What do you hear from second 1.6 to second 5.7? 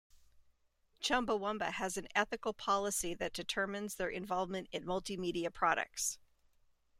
has an ethical policy that determines their involvement in multimedia